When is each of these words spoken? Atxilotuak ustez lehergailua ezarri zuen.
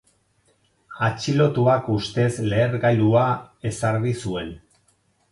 Atxilotuak 1.07 1.89
ustez 1.95 2.31
lehergailua 2.53 3.25
ezarri 3.73 4.15
zuen. 4.23 4.49